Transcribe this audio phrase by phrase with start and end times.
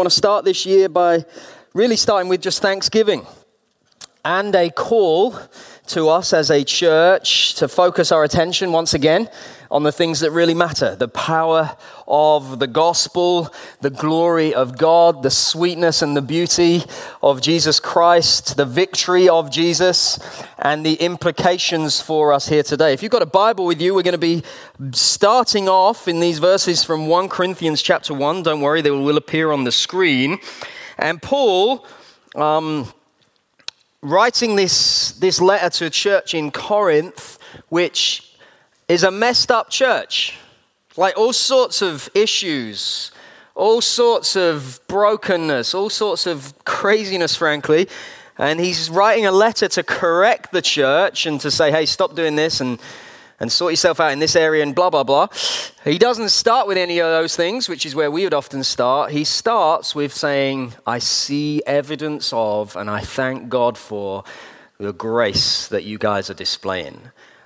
[0.00, 1.22] want to start this year by
[1.74, 3.26] really starting with just thanksgiving
[4.24, 5.38] and a call
[5.86, 9.28] to us as a church to focus our attention once again
[9.70, 11.76] on the things that really matter the power
[12.08, 13.48] of the gospel,
[13.80, 16.82] the glory of God, the sweetness and the beauty
[17.22, 20.18] of Jesus Christ, the victory of Jesus,
[20.58, 22.92] and the implications for us here today.
[22.92, 24.42] If you've got a Bible with you, we're going to be
[24.92, 28.42] starting off in these verses from 1 Corinthians chapter 1.
[28.42, 30.38] Don't worry, they will appear on the screen.
[30.98, 31.86] And Paul,
[32.34, 32.92] um,
[34.02, 38.34] writing this, this letter to a church in Corinth, which
[38.88, 40.36] is a messed up church.
[40.96, 43.12] Like all sorts of issues,
[43.54, 47.88] all sorts of brokenness, all sorts of craziness, frankly.
[48.38, 52.36] And he's writing a letter to correct the church and to say, hey, stop doing
[52.36, 52.80] this and,
[53.40, 55.26] and sort yourself out in this area and blah, blah, blah.
[55.82, 59.12] He doesn't start with any of those things, which is where we would often start.
[59.12, 64.24] He starts with saying, I see evidence of and I thank God for
[64.78, 67.00] the grace that you guys are displaying.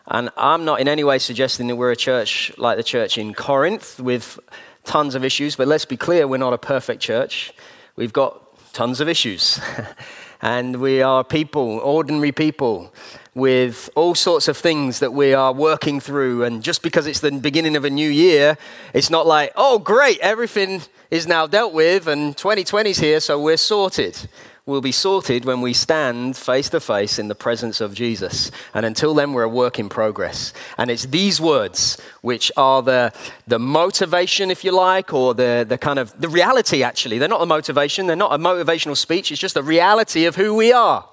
[0.07, 3.33] And I'm not in any way suggesting that we're a church like the church in
[3.33, 4.39] Corinth with
[4.83, 7.53] tons of issues, but let's be clear, we're not a perfect church.
[7.97, 8.41] We've got
[8.73, 9.61] tons of issues.
[10.43, 12.93] and we are people, ordinary people,
[13.35, 16.45] with all sorts of things that we are working through.
[16.45, 18.57] And just because it's the beginning of a new year,
[18.93, 23.57] it's not like, oh, great, everything is now dealt with and 2020's here, so we're
[23.57, 24.29] sorted
[24.67, 28.51] We'll be sorted when we stand face to face in the presence of Jesus.
[28.73, 30.55] And until then, we're a work in progress.
[30.79, 33.13] And it's these words which are the,
[33.47, 37.19] the motivation, if you like, or the, the kind of the reality, actually.
[37.19, 40.55] They're not a motivation, they're not a motivational speech, it's just a reality of who
[40.55, 41.07] we are.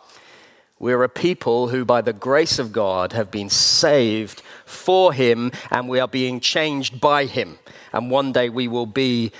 [0.81, 5.87] We're a people who, by the grace of God, have been saved for Him, and
[5.87, 7.59] we are being changed by Him.
[7.93, 9.31] And one day we will be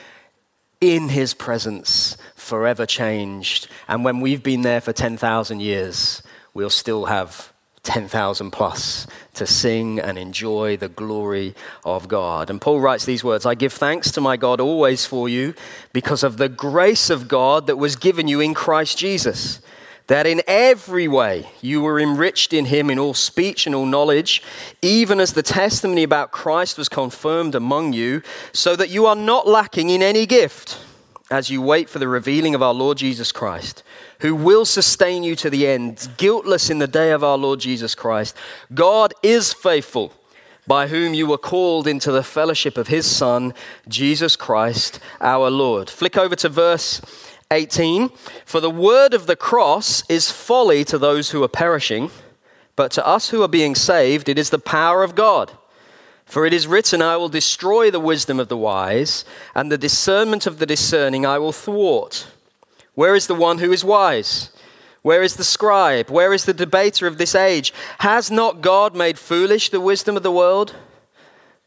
[0.80, 3.68] in his presence, forever changed.
[3.88, 6.22] And when we've been there for 10,000 years,
[6.54, 12.52] we'll still have 10,000 plus to sing and enjoy the glory of God.
[12.52, 15.56] And Paul writes these words I give thanks to my God always for you
[15.92, 19.60] because of the grace of God that was given you in Christ Jesus
[20.08, 24.44] that in every way you were enriched in him in all speech and all knowledge,
[24.82, 28.22] even as the testimony about Christ was confirmed among you,
[28.54, 30.80] so that you are not lacking in any gift
[31.30, 33.84] as you wait for the revealing of our Lord Jesus Christ,
[34.20, 37.96] who will sustain you to the end, guiltless in the day of our Lord Jesus
[37.96, 38.36] Christ.
[38.74, 40.14] God is faithful.
[40.68, 43.56] By whom you were called into the fellowship of his Son,
[43.88, 45.90] Jesus Christ our Lord.
[45.90, 47.02] Flick over to verse
[47.52, 48.10] 18
[48.46, 52.10] For the word of the cross is folly to those who are perishing,
[52.76, 55.52] but to us who are being saved, it is the power of God.
[56.26, 60.48] For it is written, I will destroy the wisdom of the wise, and the discernment
[60.48, 62.28] of the discerning I will thwart.
[62.96, 64.50] Where is the one who is wise?
[65.02, 66.10] Where is the scribe?
[66.10, 67.74] Where is the debater of this age?
[68.00, 70.76] Has not God made foolish the wisdom of the world?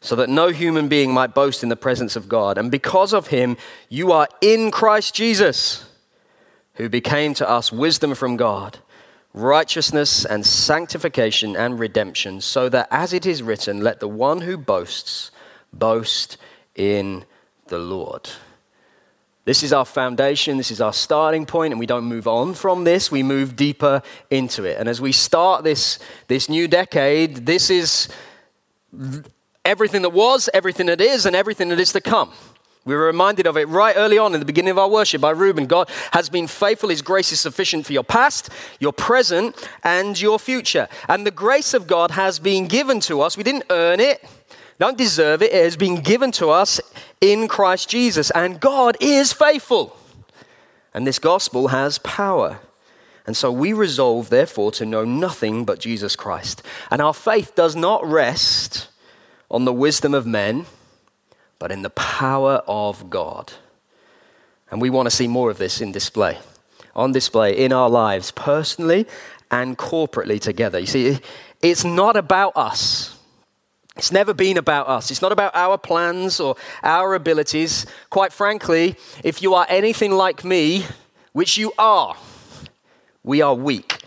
[0.00, 2.56] so that no human being might boast in the presence of God.
[2.58, 3.56] And because of him,
[3.88, 5.88] you are in Christ Jesus,
[6.74, 8.78] who became to us wisdom from God,
[9.34, 14.56] righteousness and sanctification and redemption, so that as it is written, let the one who
[14.56, 15.30] boasts
[15.72, 16.36] boast
[16.76, 17.24] in
[17.66, 18.30] the Lord.
[19.44, 22.84] This is our foundation, this is our starting point, and we don't move on from
[22.84, 24.76] this, we move deeper into it.
[24.78, 25.98] And as we start this,
[26.28, 28.08] this new decade, this is
[29.68, 32.32] everything that was, everything that is, and everything that is to come.
[32.84, 35.30] We were reminded of it right early on in the beginning of our worship by
[35.30, 35.66] Reuben.
[35.66, 36.88] God has been faithful.
[36.88, 38.48] His grace is sufficient for your past,
[38.80, 40.88] your present, and your future.
[41.06, 43.36] And the grace of God has been given to us.
[43.36, 44.24] We didn't earn it,
[44.78, 45.52] don't deserve it.
[45.52, 46.80] It has been given to us
[47.20, 48.30] in Christ Jesus.
[48.30, 49.94] And God is faithful.
[50.94, 52.60] And this gospel has power.
[53.26, 56.62] And so we resolve, therefore, to know nothing but Jesus Christ.
[56.90, 58.88] And our faith does not rest
[59.50, 60.66] on the wisdom of men,
[61.58, 63.52] but in the power of God.
[64.70, 66.38] And we want to see more of this in display,
[66.94, 69.06] on display in our lives, personally
[69.50, 70.78] and corporately together.
[70.78, 71.18] You see,
[71.62, 73.18] it's not about us.
[73.96, 75.10] It's never been about us.
[75.10, 77.86] It's not about our plans or our abilities.
[78.10, 80.84] Quite frankly, if you are anything like me,
[81.32, 82.16] which you are,
[83.24, 83.98] we are weak.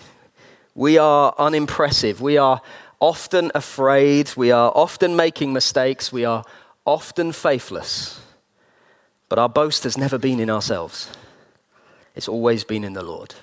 [0.76, 2.22] We are unimpressive.
[2.22, 2.62] We are
[3.02, 4.32] often afraid.
[4.38, 6.14] We are often making mistakes.
[6.14, 6.46] We are
[6.86, 8.22] often faithless.
[9.28, 11.10] But our boast has never been in ourselves,
[12.16, 13.34] it's always been in the Lord.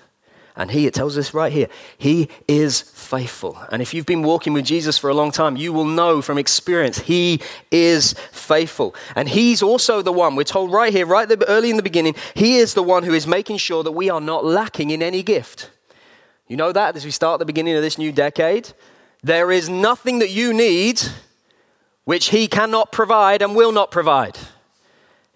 [0.55, 1.69] And he, it tells us right here,
[1.99, 3.57] he is faithful.
[3.71, 6.37] And if you've been walking with Jesus for a long time, you will know from
[6.37, 7.41] experience, he
[7.71, 8.93] is faithful.
[9.15, 12.57] And he's also the one, we're told right here, right early in the beginning, he
[12.57, 15.71] is the one who is making sure that we are not lacking in any gift.
[16.49, 18.73] You know that as we start the beginning of this new decade?
[19.23, 21.03] There is nothing that you need
[22.05, 24.39] which he cannot provide and will not provide.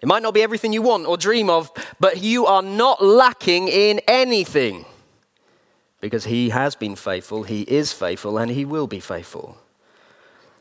[0.01, 3.67] It might not be everything you want or dream of, but you are not lacking
[3.67, 4.85] in anything
[6.03, 9.57] because he has been faithful, he is faithful, and he will be faithful.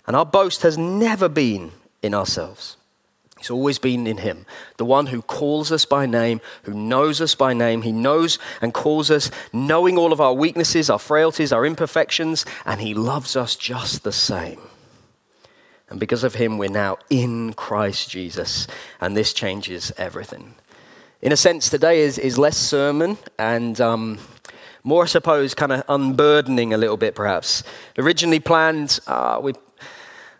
[0.06, 2.76] And our boast has never been in ourselves.
[3.42, 4.46] It's always been in Him,
[4.76, 7.82] the one who calls us by name, who knows us by name.
[7.82, 12.80] He knows and calls us, knowing all of our weaknesses, our frailties, our imperfections, and
[12.80, 14.60] He loves us just the same.
[15.90, 18.68] And because of Him, we're now in Christ Jesus,
[19.00, 20.54] and this changes everything.
[21.20, 24.20] In a sense, today is, is less sermon and um,
[24.84, 27.64] more, I suppose, kind of unburdening a little bit, perhaps.
[27.98, 29.54] Originally planned, uh, we,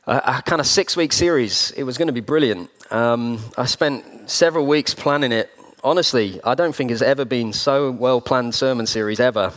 [0.06, 1.70] a, a kind of six week series.
[1.72, 2.70] It was going to be brilliant.
[2.90, 5.50] Um, I spent several weeks planning it.
[5.84, 9.52] Honestly, I don't think it's ever been so well planned sermon series ever.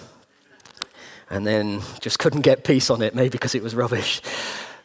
[1.30, 4.22] And then just couldn't get peace on it, maybe because it was rubbish.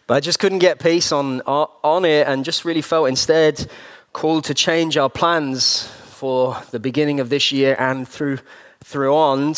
[0.07, 3.71] But I just couldn't get peace on, on it and just really felt instead
[4.13, 8.39] called to change our plans for the beginning of this year and through,
[8.83, 9.55] through on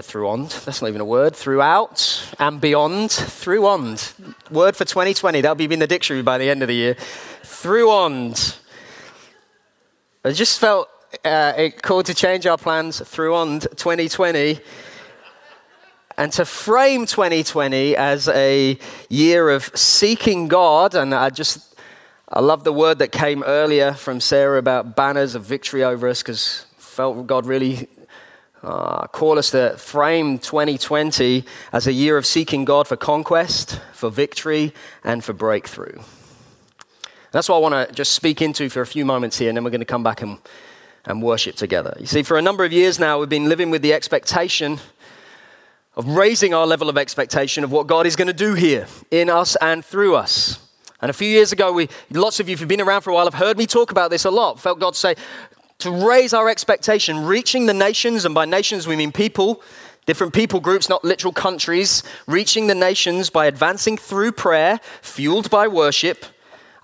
[0.00, 3.62] through that's not even a word, throughout and beyond, through.
[4.50, 6.94] Word for 2020, that'll be in the dictionary by the end of the year.
[7.42, 7.90] Through.
[7.90, 8.32] I
[10.32, 10.88] just felt
[11.24, 14.60] uh, it called to change our plans through on 2020
[16.16, 18.78] and to frame 2020 as a
[19.10, 20.94] year of seeking God.
[20.94, 21.78] And I just,
[22.28, 26.22] I love the word that came earlier from Sarah about banners of victory over us
[26.22, 27.88] because felt God really
[28.62, 34.10] uh, call us to frame 2020 as a year of seeking God for conquest, for
[34.10, 34.72] victory,
[35.02, 35.98] and for breakthrough.
[37.32, 39.64] That's what I want to just speak into for a few moments here, and then
[39.64, 40.38] we're going to come back and,
[41.04, 41.96] and worship together.
[41.98, 44.78] You see, for a number of years now, we've been living with the expectation
[45.96, 49.28] of raising our level of expectation of what God is going to do here in
[49.28, 50.58] us and through us.
[51.00, 53.14] And a few years ago, we, lots of you, if you've been around for a
[53.14, 54.60] while, have heard me talk about this a lot.
[54.60, 55.16] Felt God say,
[55.82, 59.60] to raise our expectation, reaching the nations, and by nations we mean people,
[60.06, 65.66] different people groups, not literal countries, reaching the nations by advancing through prayer, fueled by
[65.66, 66.24] worship,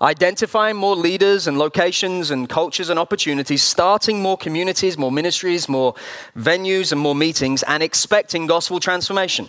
[0.01, 5.93] identifying more leaders and locations and cultures and opportunities, starting more communities, more ministries, more
[6.37, 9.47] venues, and more meetings, and expecting gospel transformation.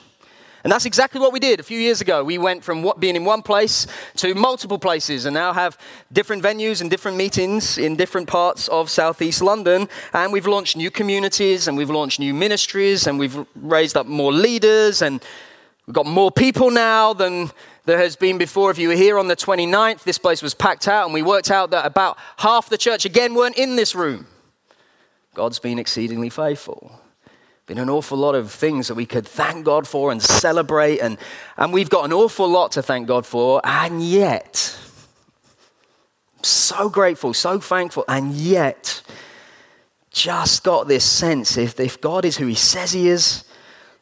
[0.62, 2.22] And that's exactly what we did a few years ago.
[2.22, 3.86] We went from being in one place
[4.16, 5.78] to multiple places and now have
[6.12, 9.88] different venues and different meetings in different parts of southeast London.
[10.12, 14.32] And we've launched new communities and we've launched new ministries and we've raised up more
[14.32, 15.24] leaders and
[15.86, 17.50] we've got more people now than
[17.86, 18.70] there has been before.
[18.70, 21.50] If you were here on the 29th, this place was packed out and we worked
[21.50, 24.26] out that about half the church again weren't in this room.
[25.32, 27.00] God's been exceedingly faithful
[27.70, 31.16] been an awful lot of things that we could thank God for and celebrate, and,
[31.56, 34.76] and we've got an awful lot to thank God for, and yet,
[36.42, 39.02] so grateful, so thankful, and yet,
[40.10, 43.44] just got this sense if, if God is who He says He is,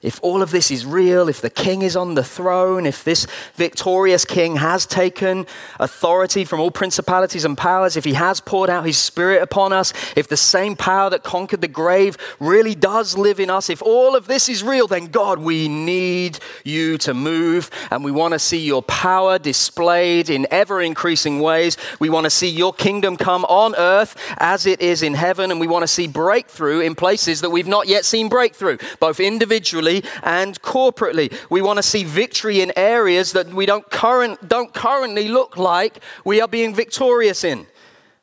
[0.00, 3.26] if all of this is real, if the king is on the throne, if this
[3.54, 5.44] victorious king has taken
[5.80, 9.92] authority from all principalities and powers, if he has poured out his spirit upon us,
[10.14, 14.14] if the same power that conquered the grave really does live in us, if all
[14.14, 18.38] of this is real, then God, we need you to move and we want to
[18.38, 21.76] see your power displayed in ever increasing ways.
[21.98, 25.58] We want to see your kingdom come on earth as it is in heaven, and
[25.58, 29.87] we want to see breakthrough in places that we've not yet seen breakthrough, both individually
[29.88, 31.32] individually and corporately.
[31.50, 36.02] We want to see victory in areas that we don't, current, don't currently look like
[36.24, 37.66] we are being victorious in.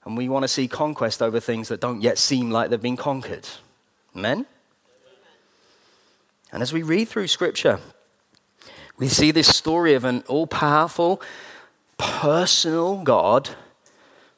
[0.05, 2.97] And we want to see conquest over things that don't yet seem like they've been
[2.97, 3.47] conquered.
[4.15, 4.45] Amen?
[6.51, 7.79] And as we read through Scripture,
[8.97, 11.21] we see this story of an all powerful,
[11.97, 13.49] personal God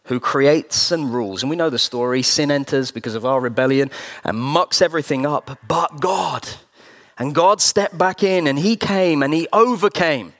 [0.05, 1.43] who creates and rules.
[1.43, 3.91] And we know the story sin enters because of our rebellion
[4.23, 5.59] and mucks everything up.
[5.67, 6.47] But God,
[7.19, 10.33] and God stepped back in and He came and He overcame.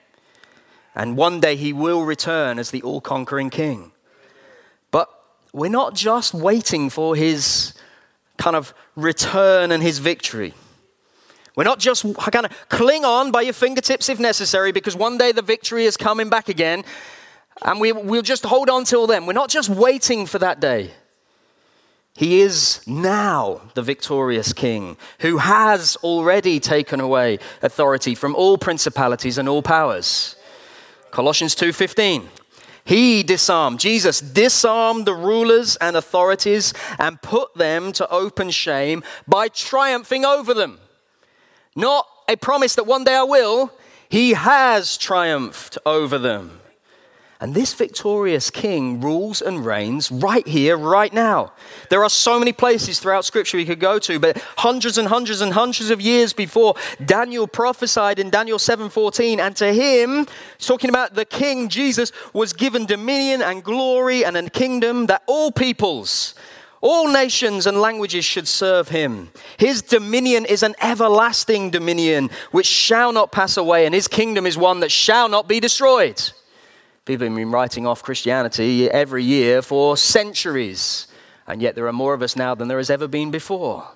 [0.95, 3.91] And one day He will return as the all conquering King.
[4.91, 5.09] But
[5.53, 7.73] we're not just waiting for His
[8.37, 10.53] kind of return and His victory.
[11.55, 15.31] We're not just kind of cling on by your fingertips if necessary because one day
[15.31, 16.83] the victory is coming back again
[17.63, 19.25] and we, we'll just hold on till then.
[19.25, 20.91] We're not just waiting for that day.
[22.17, 29.37] He is now the victorious king who has already taken away authority from all principalities
[29.37, 30.35] and all powers.
[31.11, 32.27] Colossians 2:15.
[32.83, 39.47] He disarmed, Jesus disarmed the rulers and authorities and put them to open shame by
[39.49, 40.79] triumphing over them.
[41.75, 43.71] Not a promise that one day I will,
[44.09, 46.61] he has triumphed over them.
[47.39, 51.53] And this victorious king rules and reigns right here, right now.
[51.91, 55.41] There are so many places throughout scripture we could go to, but hundreds and hundreds
[55.41, 56.73] and hundreds of years before
[57.05, 60.25] Daniel prophesied in Daniel 7:14, and to him,
[60.57, 65.51] talking about the king Jesus, was given dominion and glory and a kingdom that all
[65.51, 66.33] peoples
[66.79, 69.31] all nations and languages should serve him.
[69.57, 74.57] His dominion is an everlasting dominion which shall not pass away, and his kingdom is
[74.57, 76.21] one that shall not be destroyed.
[77.07, 81.07] People have been writing off Christianity every year for centuries,
[81.47, 83.87] and yet there are more of us now than there has ever been before.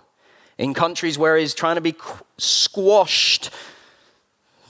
[0.58, 1.94] In countries where he's trying to be
[2.38, 3.50] squashed,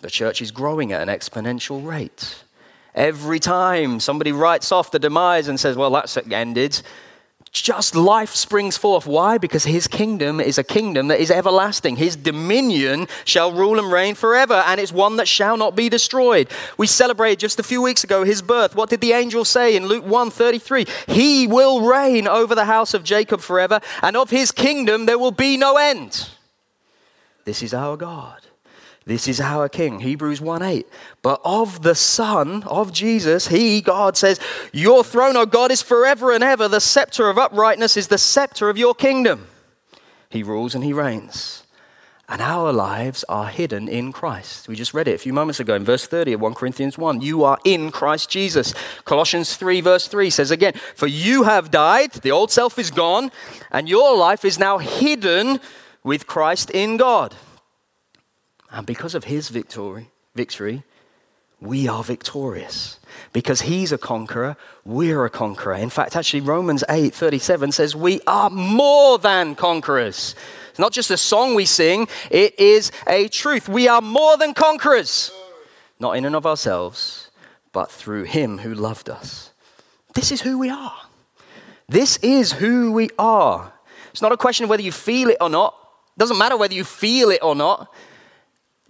[0.02, 2.44] the church is growing at an exponential rate.
[2.96, 6.82] Every time somebody writes off the demise and says, Well, that's ended,
[7.52, 9.06] just life springs forth.
[9.06, 9.38] Why?
[9.38, 11.98] Because his kingdom is a kingdom that is everlasting.
[11.98, 16.50] His dominion shall rule and reign forever, and it's one that shall not be destroyed.
[16.78, 18.76] We celebrated just a few weeks ago his birth.
[18.76, 20.88] What did the angel say in Luke 1:33?
[21.08, 25.32] He will reign over the house of Jacob forever, and of his kingdom there will
[25.32, 26.30] be no end.
[27.44, 28.40] This is our God.
[29.06, 30.88] This is our King, Hebrews 1 8.
[31.24, 34.40] But of the Son, of Jesus, He, God, says,
[34.72, 36.68] Your throne, O God, is forever and ever.
[36.68, 39.48] The scepter of uprightness is the scepter of your kingdom.
[40.30, 41.64] He rules and He reigns.
[42.30, 44.70] And our lives are hidden in Christ.
[44.70, 47.20] We just read it a few moments ago in verse 30 of 1 Corinthians 1.
[47.20, 48.74] You are in Christ Jesus.
[49.04, 53.32] Colossians 3, verse 3 says again, For you have died, the old self is gone,
[53.72, 55.60] and your life is now hidden
[56.04, 57.36] with Christ in God.
[58.72, 60.84] And because of his victory, victory,
[61.60, 63.00] we are victorious.
[63.34, 65.76] Because he's a conqueror, we're a conqueror.
[65.76, 70.36] In fact, actually, Romans 8 37 says, We are more than conquerors.
[70.72, 73.70] It's not just a song we sing, it is a truth.
[73.70, 75.32] We are more than conquerors.
[76.00, 77.30] Not in and of ourselves,
[77.74, 79.52] but through him who loved us.
[80.16, 80.98] This is who we are.
[81.88, 83.72] This is who we are.
[84.12, 85.76] It's not a question of whether you feel it or not.
[86.16, 87.94] It doesn't matter whether you feel it or not.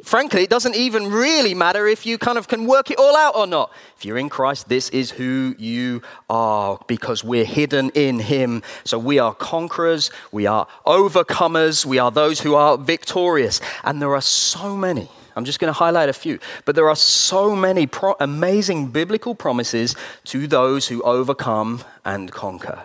[0.04, 3.36] Frankly, it doesn't even really matter if you kind of can work it all out
[3.36, 3.72] or not.
[3.98, 8.64] If you're in Christ, this is who you are because we're hidden in Him.
[8.84, 13.62] So we are conquerors, we are overcomers, we are those who are victorious.
[13.84, 15.10] And there are so many.
[15.36, 19.36] I'm just going to highlight a few, but there are so many pro- amazing biblical
[19.36, 22.84] promises to those who overcome and conquer.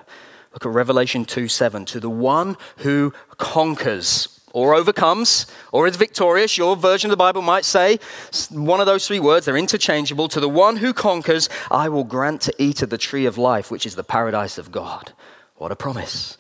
[0.52, 1.85] Look at Revelation 2 7.
[1.87, 6.56] To the one who conquers or overcomes or is victorious.
[6.56, 7.98] Your version of the Bible might say
[8.50, 10.28] one of those three words, they're interchangeable.
[10.28, 13.70] To the one who conquers, I will grant to eat of the tree of life,
[13.70, 15.12] which is the paradise of God.
[15.56, 16.38] What a promise.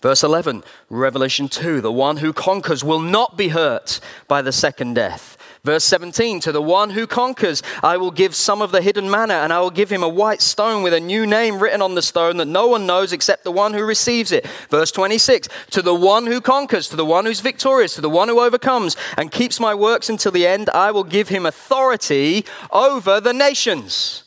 [0.00, 4.94] Verse 11, Revelation 2 the one who conquers will not be hurt by the second
[4.94, 5.38] death.
[5.64, 9.34] Verse 17, to the one who conquers, I will give some of the hidden manna,
[9.34, 12.02] and I will give him a white stone with a new name written on the
[12.02, 14.44] stone that no one knows except the one who receives it.
[14.70, 18.26] Verse 26, to the one who conquers, to the one who's victorious, to the one
[18.26, 23.20] who overcomes and keeps my works until the end, I will give him authority over
[23.20, 24.24] the nations.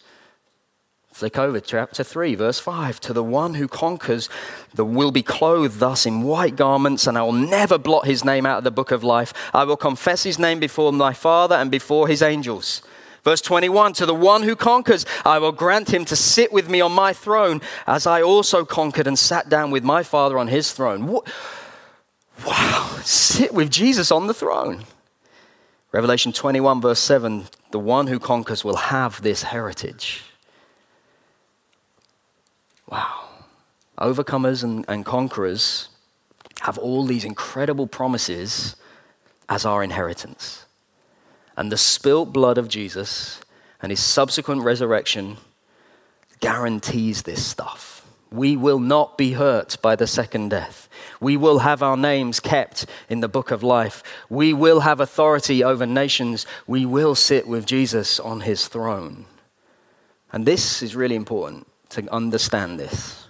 [1.15, 2.99] Flick over to chapter 3, verse 5.
[2.99, 4.27] To the one who conquers,
[4.73, 8.45] the will be clothed thus in white garments, and I will never blot his name
[8.45, 9.33] out of the book of life.
[9.53, 12.81] I will confess his name before my Father and before his angels.
[13.23, 16.81] Verse 21 To the one who conquers, I will grant him to sit with me
[16.81, 20.73] on my throne, as I also conquered and sat down with my Father on his
[20.73, 21.07] throne.
[21.07, 21.31] What?
[22.45, 24.83] Wow, sit with Jesus on the throne.
[25.93, 30.21] Revelation 21, verse 7 The one who conquers will have this heritage.
[32.89, 33.29] Wow.
[33.97, 35.89] Overcomers and, and conquerors
[36.61, 38.75] have all these incredible promises
[39.49, 40.65] as our inheritance.
[41.57, 43.39] And the spilt blood of Jesus
[43.81, 45.37] and his subsequent resurrection
[46.39, 48.05] guarantees this stuff.
[48.31, 50.89] We will not be hurt by the second death.
[51.21, 54.03] We will have our names kept in the book of life.
[54.29, 56.45] We will have authority over nations.
[56.67, 59.25] We will sit with Jesus on his throne.
[60.33, 63.27] And this is really important to understand this.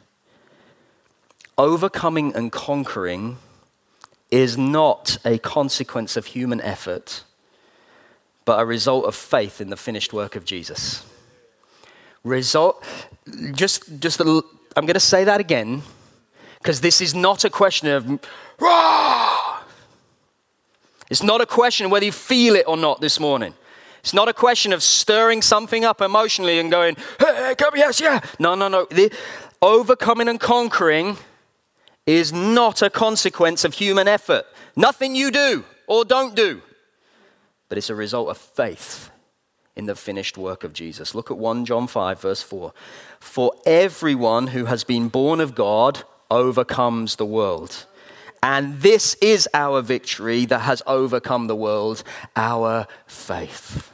[1.57, 3.37] Overcoming and conquering
[4.31, 7.23] is not a consequence of human effort,
[8.43, 11.05] but a result of faith in the finished work of Jesus.
[12.23, 12.83] Result,
[13.53, 14.41] just, just, I'm
[14.75, 15.83] going to say that again,
[16.57, 18.19] because this is not a question of,
[18.59, 19.59] Rah!
[21.09, 23.53] it's not a question whether you feel it or not this morning.
[24.05, 28.19] It's not a question of stirring something up emotionally and going, hey, come, yes, yeah.
[28.37, 28.85] No, no, no.
[28.91, 29.11] The
[29.63, 31.17] overcoming and conquering
[32.05, 34.45] is not a consequence of human effort.
[34.75, 36.61] Nothing you do or don't do,
[37.67, 39.09] but it's a result of faith
[39.75, 41.15] in the finished work of Jesus.
[41.15, 42.73] Look at 1 John 5, verse 4.
[43.19, 47.87] For everyone who has been born of God overcomes the world.
[48.43, 52.03] And this is our victory that has overcome the world,
[52.35, 53.91] our faith.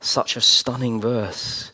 [0.00, 1.72] Such a stunning verse.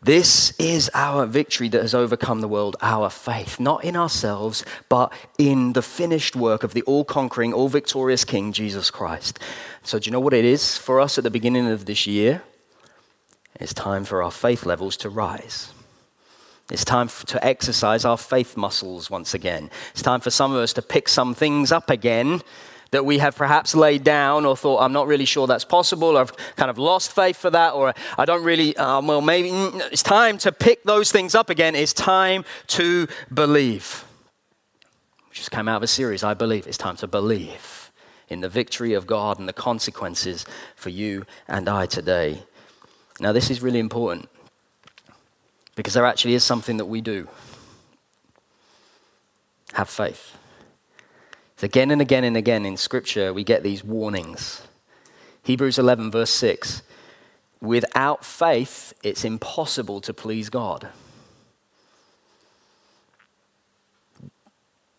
[0.00, 5.12] This is our victory that has overcome the world, our faith, not in ourselves, but
[5.38, 9.40] in the finished work of the all conquering, all victorious King, Jesus Christ.
[9.82, 12.42] So, do you know what it is for us at the beginning of this year?
[13.58, 15.72] It's time for our faith levels to rise.
[16.70, 19.70] It's time to exercise our faith muscles once again.
[19.92, 22.42] It's time for some of us to pick some things up again
[22.90, 26.34] that we have perhaps laid down or thought, I'm not really sure that's possible, I've
[26.56, 30.02] kind of lost faith for that, or I don't really, um, well, maybe mm, it's
[30.02, 31.74] time to pick those things up again.
[31.74, 34.04] It's time to believe.
[35.28, 36.66] We just came out of a series, I believe.
[36.66, 37.90] It's time to believe
[38.28, 40.44] in the victory of God and the consequences
[40.76, 42.42] for you and I today.
[43.20, 44.28] Now, this is really important
[45.74, 47.28] because there actually is something that we do
[49.74, 50.37] have faith.
[51.60, 54.62] Again and again and again in Scripture, we get these warnings.
[55.42, 56.82] Hebrews 11, verse 6
[57.60, 60.88] Without faith, it's impossible to please God.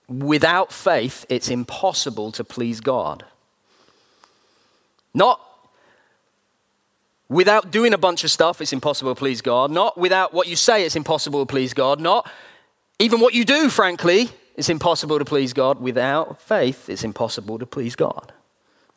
[0.09, 3.25] Without faith, it's impossible to please God.
[5.13, 5.39] Not
[7.29, 9.71] without doing a bunch of stuff, it's impossible to please God.
[9.71, 12.01] Not without what you say, it's impossible to please God.
[12.01, 12.29] Not
[12.97, 15.79] even what you do, frankly, it's impossible to please God.
[15.79, 18.33] Without faith, it's impossible to please God.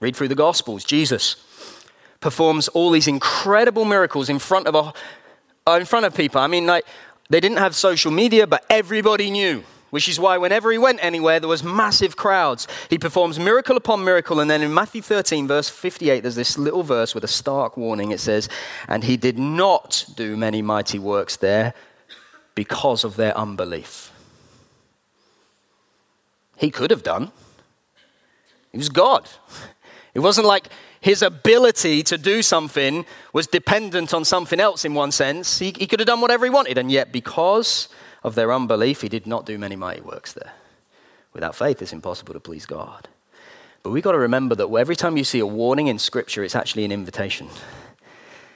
[0.01, 0.83] Read through the Gospels.
[0.83, 1.37] Jesus
[2.21, 4.93] performs all these incredible miracles in front of, a,
[5.71, 6.41] uh, in front of people.
[6.41, 6.85] I mean, like,
[7.31, 11.39] they didn't have social media, but everybody knew which is why whenever he went anywhere,
[11.39, 12.67] there was massive crowds.
[12.89, 16.83] He performs miracle upon miracle, and then in Matthew 13, verse 58, there's this little
[16.83, 18.11] verse with a stark warning.
[18.11, 18.49] It says,
[18.89, 21.75] And he did not do many mighty works there
[22.55, 24.12] because of their unbelief.
[26.63, 27.33] He could have done.
[28.71, 29.29] He was God.
[30.15, 30.69] It wasn't like
[31.01, 35.59] his ability to do something was dependent on something else in one sense.
[35.59, 37.89] He, he could have done whatever he wanted, and yet, because
[38.23, 40.53] of their unbelief, he did not do many mighty works there.
[41.33, 43.09] Without faith, it's impossible to please God.
[43.83, 46.55] But we've got to remember that every time you see a warning in Scripture, it's
[46.55, 47.49] actually an invitation.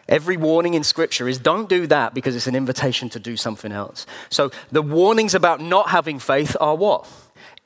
[0.08, 3.72] Every warning in Scripture is don't do that because it's an invitation to do something
[3.72, 4.06] else.
[4.30, 7.08] So the warnings about not having faith are what?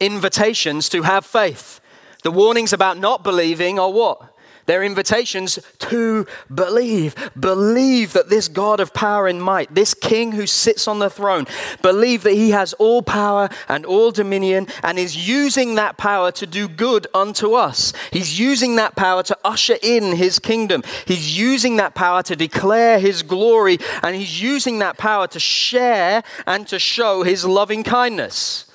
[0.00, 1.80] Invitations to have faith.
[2.22, 4.30] The warnings about not believing are what?
[4.70, 7.16] They're invitations to believe.
[7.38, 11.46] Believe that this God of power and might, this King who sits on the throne,
[11.82, 16.46] believe that he has all power and all dominion and is using that power to
[16.46, 17.92] do good unto us.
[18.12, 20.84] He's using that power to usher in his kingdom.
[21.04, 26.22] He's using that power to declare his glory and he's using that power to share
[26.46, 28.66] and to show his loving kindness.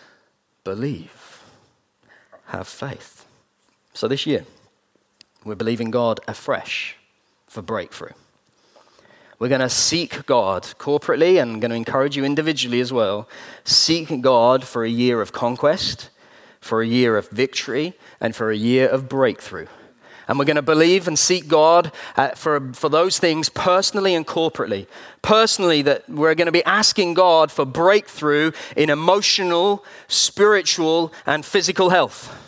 [0.66, 1.15] Believe
[2.58, 3.26] have faith.
[3.94, 4.46] So this year,
[5.44, 6.98] we're believing God afresh
[7.48, 8.14] for breakthrough.
[9.38, 13.28] We're going to seek God corporately and going to encourage you individually as well.
[13.64, 16.10] Seek God for a year of conquest,
[16.62, 19.68] for a year of victory, and for a year of breakthrough.
[20.28, 24.26] And we're going to believe and seek God uh, for, for those things personally and
[24.26, 24.88] corporately.
[25.22, 31.90] Personally, that we're going to be asking God for breakthrough in emotional, spiritual, and physical
[31.90, 32.45] health.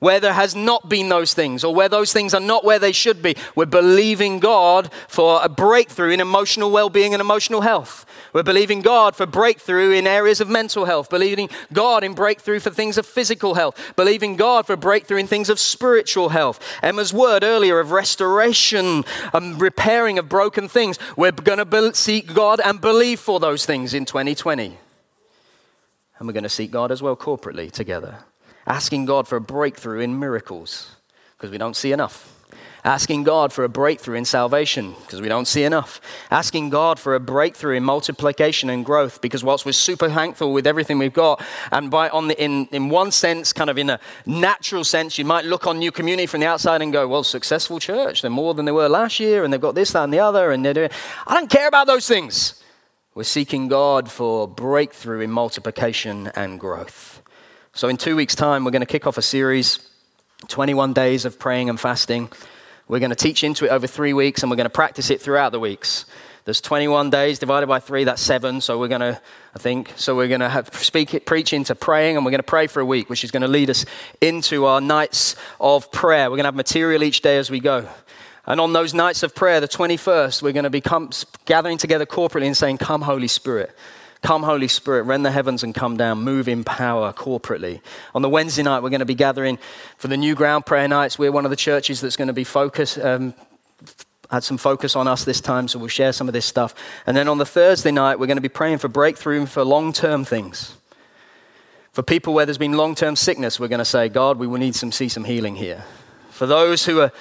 [0.00, 2.92] Where there has not been those things or where those things are not where they
[2.92, 3.36] should be.
[3.54, 8.06] We're believing God for a breakthrough in emotional well being and emotional health.
[8.32, 12.70] We're believing God for breakthrough in areas of mental health, believing God in breakthrough for
[12.70, 16.60] things of physical health, believing God for breakthrough in things of spiritual health.
[16.82, 20.98] Emma's word earlier of restoration and repairing of broken things.
[21.16, 24.76] We're going to seek God and believe for those things in 2020.
[26.18, 28.24] And we're going to seek God as well corporately together
[28.68, 30.94] asking God for a breakthrough in miracles
[31.36, 32.34] because we don't see enough.
[32.84, 36.00] Asking God for a breakthrough in salvation because we don't see enough.
[36.30, 40.66] Asking God for a breakthrough in multiplication and growth because whilst we're super thankful with
[40.66, 43.98] everything we've got, and by on the, in, in one sense, kind of in a
[44.26, 47.80] natural sense, you might look on New Community from the outside and go, well, successful
[47.80, 50.20] church, they're more than they were last year, and they've got this, that, and the
[50.20, 50.90] other, and they're doing.
[51.26, 52.62] I don't care about those things.
[53.14, 57.22] We're seeking God for breakthrough in multiplication and growth.
[57.74, 59.78] So, in two weeks' time, we're going to kick off a series
[60.48, 62.30] 21 days of praying and fasting.
[62.88, 65.20] We're going to teach into it over three weeks and we're going to practice it
[65.20, 66.06] throughout the weeks.
[66.44, 68.62] There's 21 days divided by three, that's seven.
[68.62, 69.20] So we're going to,
[69.54, 72.38] I think, so we're going to have, speak it, preach into praying, and we're going
[72.38, 73.84] to pray for a week, which is going to lead us
[74.22, 76.30] into our nights of prayer.
[76.30, 77.86] We're going to have material each day as we go.
[78.46, 80.82] And on those nights of prayer, the 21st, we're going to be
[81.44, 83.76] gathering together corporately and saying, Come, Holy Spirit.
[84.22, 87.80] Come, Holy Spirit, rend the heavens and come down, move in power corporately.
[88.14, 89.58] On the Wednesday night, we're going to be gathering
[89.96, 91.18] for the new ground prayer nights.
[91.18, 93.34] We're one of the churches that's going to be focused, um,
[94.30, 96.74] had some focus on us this time, so we'll share some of this stuff.
[97.06, 99.92] And then on the Thursday night, we're going to be praying for breakthrough for long
[99.92, 100.74] term things.
[101.92, 104.58] For people where there's been long term sickness, we're going to say, God, we will
[104.58, 105.84] need some see some healing here.
[106.30, 107.12] For those who are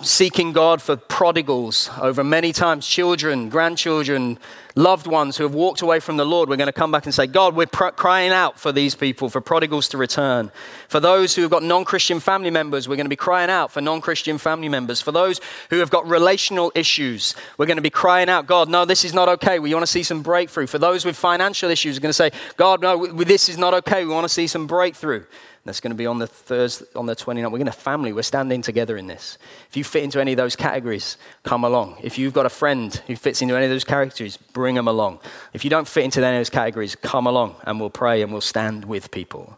[0.00, 4.38] seeking God for prodigals over many times, children, grandchildren,
[4.74, 7.14] loved ones who have walked away from the Lord, we're going to come back and
[7.14, 10.50] say, God, we're pr- crying out for these people, for prodigals to return.
[10.88, 13.70] For those who have got non Christian family members, we're going to be crying out
[13.70, 15.02] for non Christian family members.
[15.02, 18.86] For those who have got relational issues, we're going to be crying out, God, no,
[18.86, 19.58] this is not okay.
[19.58, 20.66] We want to see some breakthrough.
[20.66, 24.04] For those with financial issues, we're going to say, God, no, this is not okay.
[24.04, 25.24] We want to see some breakthrough.
[25.64, 27.44] That's going to be on the Thursday, on the 29th.
[27.44, 28.12] We're going to family.
[28.12, 29.38] We're standing together in this.
[29.68, 31.98] If you fit into any of those categories, come along.
[32.02, 35.20] If you've got a friend who fits into any of those categories, bring them along.
[35.52, 38.32] If you don't fit into any of those categories, come along and we'll pray and
[38.32, 39.56] we'll stand with people.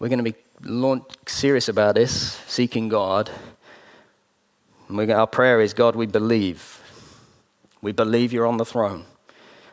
[0.00, 3.30] We're going to be serious about this, seeking God.
[4.90, 6.82] our prayer is God, we believe.
[7.82, 9.04] We believe you're on the throne.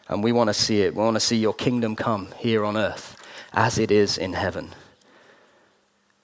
[0.08, 0.94] And we want to see it.
[0.94, 3.15] We want to see your kingdom come here on earth
[3.56, 4.70] as it is in heaven.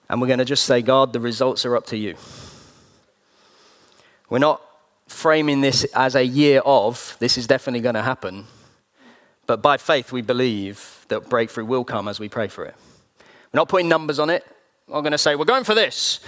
[0.09, 2.15] And we're going to just say, God, the results are up to you.
[4.29, 4.61] We're not
[5.07, 8.45] framing this as a year of, this is definitely going to happen.
[9.47, 12.75] But by faith, we believe that breakthrough will come as we pray for it.
[13.19, 14.45] We're not putting numbers on it.
[14.87, 16.19] We're going to say, we're going for this,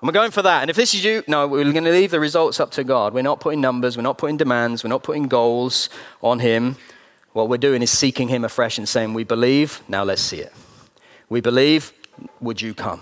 [0.00, 0.62] and we're going for that.
[0.62, 3.12] And if this is you, no, we're going to leave the results up to God.
[3.12, 5.88] We're not putting numbers, we're not putting demands, we're not putting goals
[6.22, 6.76] on Him.
[7.34, 10.52] What we're doing is seeking Him afresh and saying, We believe, now let's see it.
[11.28, 11.92] We believe,
[12.40, 13.00] would you come?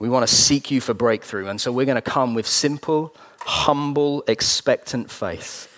[0.00, 1.46] We want to seek you for breakthrough.
[1.46, 5.72] And so we're going to come with simple, humble, expectant faith.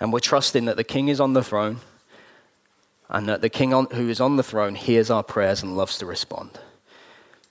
[0.00, 1.80] And we're trusting that the King is on the throne
[3.10, 5.98] and that the King on, who is on the throne hears our prayers and loves
[5.98, 6.58] to respond.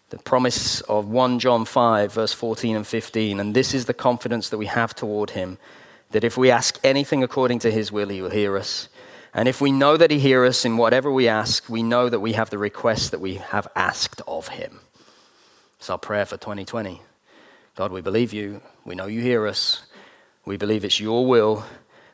[0.10, 3.40] The promise of 1 John 5, verse 14 and 15.
[3.40, 5.60] And this is the confidence that we have toward him
[6.10, 8.90] that if we ask anything according to his will, he will hear us.
[9.34, 12.20] And if we know that He hears us in whatever we ask, we know that
[12.20, 14.82] we have the request that we have asked of Him.
[15.78, 17.02] It's our prayer for 2020.
[17.76, 18.62] God, we believe you.
[18.86, 19.84] We know you hear us.
[20.46, 21.64] We believe it's your will.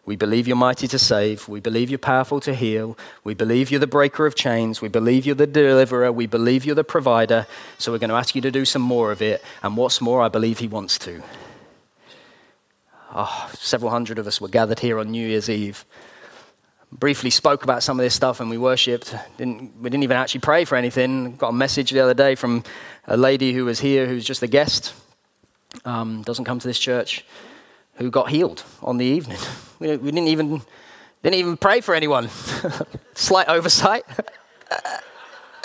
[0.06, 1.50] We believe you're mighty to save.
[1.50, 2.98] We believe you're powerful to heal.
[3.26, 4.82] We believe you're the breaker of chains.
[4.82, 6.12] We believe you're the deliverer.
[6.12, 7.46] We believe you're the provider.
[7.78, 9.44] So we're going to ask you to do some more of it.
[9.64, 11.22] And what's more, I believe He wants to.
[13.14, 15.84] Oh, several hundred of us were gathered here on New Year's Eve
[16.92, 19.14] briefly spoke about some of this stuff and we worshipped.
[19.38, 21.36] Didn't, we didn't even actually pray for anything.
[21.36, 22.64] Got a message the other day from
[23.06, 24.94] a lady who was here who's just a guest,
[25.86, 27.26] um, doesn't come to this church,
[27.96, 29.40] who got healed on the evening.
[29.80, 30.64] We, we didn't, even,
[31.22, 32.30] didn't even pray for anyone.
[33.14, 34.06] Slight oversight.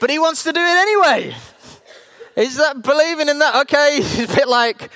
[0.00, 1.36] but he wants to do it anyway.
[2.34, 3.54] Is that believing in that?
[3.62, 4.90] Okay, it's a bit like,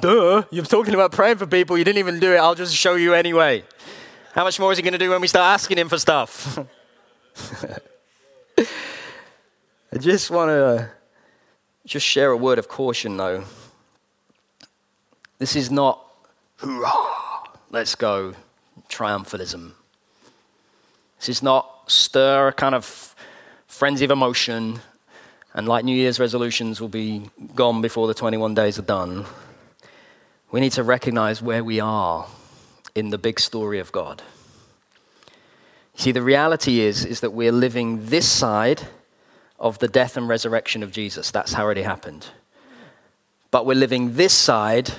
[0.00, 2.96] duh, you're talking about praying for people, you didn't even do it, I'll just show
[2.96, 3.64] you anyway.
[4.34, 6.58] How much more is he going to do when we start asking him for stuff?
[9.92, 10.90] I just want to
[11.86, 13.44] just share a word of caution, though.
[15.38, 16.04] This is not
[16.56, 18.34] hoorah, let's go,
[18.88, 19.72] triumphalism.
[21.18, 23.14] This is not stir a kind of
[23.66, 24.80] frenzy of emotion
[25.54, 29.24] and like New Year's resolutions will be gone before the 21 days are done,
[30.50, 32.26] we need to recognize where we are
[32.98, 34.22] in the big story of God.
[35.94, 38.82] See, the reality is, is that we're living this side
[39.58, 41.30] of the death and resurrection of Jesus.
[41.30, 42.28] That's how already happened.
[43.50, 44.92] But we're living this side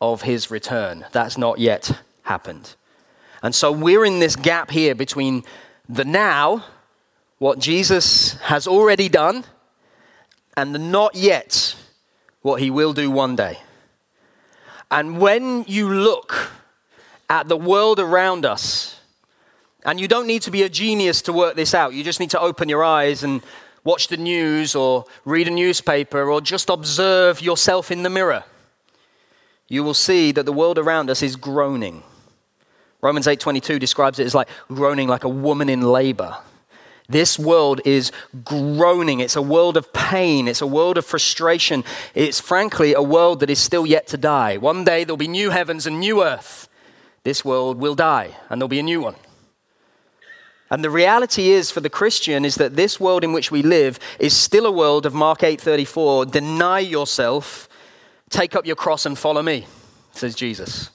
[0.00, 1.06] of his return.
[1.12, 1.90] That's not yet
[2.22, 2.74] happened.
[3.42, 5.44] And so we're in this gap here between
[5.88, 6.64] the now,
[7.38, 9.44] what Jesus has already done,
[10.56, 11.74] and the not yet,
[12.42, 13.58] what he will do one day.
[14.90, 16.50] And when you look
[17.28, 19.00] at the world around us,
[19.84, 22.30] and you don't need to be a genius to work this out, you just need
[22.30, 23.42] to open your eyes and
[23.84, 28.44] watch the news or read a newspaper or just observe yourself in the mirror.
[29.68, 32.02] You will see that the world around us is groaning.
[33.00, 36.36] Romans 8:22 describes it as like groaning like a woman in labor.
[37.08, 38.12] This world is
[38.44, 39.20] groaning.
[39.20, 40.46] It's a world of pain.
[40.48, 41.82] It's a world of frustration.
[42.14, 44.58] It's frankly a world that is still yet to die.
[44.58, 46.67] One day there'll be new heavens and new earth.
[47.28, 49.14] This world will die and there'll be a new one.
[50.70, 53.98] And the reality is for the Christian is that this world in which we live
[54.18, 57.68] is still a world of Mark 8:34, deny yourself,
[58.30, 59.66] take up your cross and follow me,
[60.12, 60.88] says Jesus.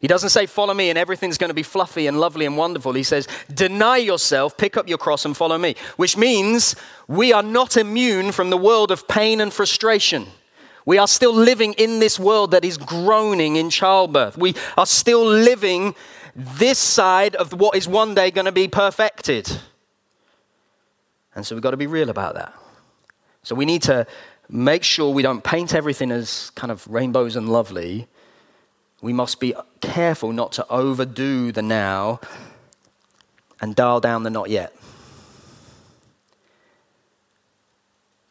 [0.00, 2.92] He doesn't say, Follow me and everything's going to be fluffy and lovely and wonderful.
[2.92, 6.74] He says, Deny yourself, pick up your cross and follow me, which means
[7.06, 10.26] we are not immune from the world of pain and frustration.
[10.86, 14.38] We are still living in this world that is groaning in childbirth.
[14.38, 15.94] We are still living
[16.34, 19.50] this side of what is one day going to be perfected.
[21.34, 22.54] And so we've got to be real about that.
[23.42, 24.06] So we need to
[24.48, 28.08] make sure we don't paint everything as kind of rainbows and lovely
[29.02, 32.20] we must be careful not to overdo the now
[33.60, 34.74] and dial down the not yet.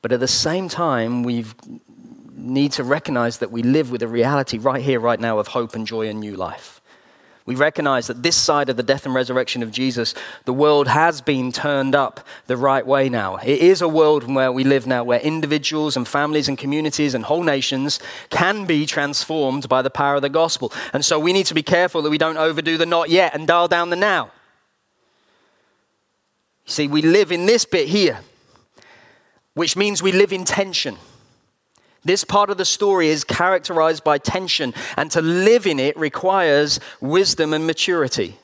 [0.02, 1.46] But at the same time, we
[2.36, 5.76] need to recognize that we live with a reality right here, right now of hope
[5.76, 6.82] and joy and new life.
[7.46, 11.22] We recognize that this side of the death and resurrection of Jesus, the world has
[11.22, 13.36] been turned up the right way now.
[13.36, 17.24] It is a world where we live now, where individuals and families and communities and
[17.24, 18.00] whole nations
[18.32, 20.74] can be transformed by the power of the gospel.
[20.92, 23.48] And so we need to be careful that we don't overdo the not yet and
[23.48, 24.32] dial down the now.
[26.66, 28.22] You see, we live in this bit here,
[29.54, 30.98] which means we live in tension.
[32.06, 36.80] This part of the story is characterized by tension, and to live in it requires
[37.02, 38.38] wisdom and maturity.